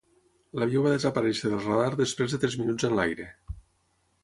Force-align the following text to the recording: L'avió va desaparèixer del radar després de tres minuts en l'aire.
L'avió 0.61 0.81
va 0.85 0.93
desaparèixer 0.93 1.51
del 1.51 1.61
radar 1.67 1.93
després 2.01 2.33
de 2.35 2.41
tres 2.45 2.59
minuts 2.65 2.91
en 2.91 2.99
l'aire. 3.01 3.31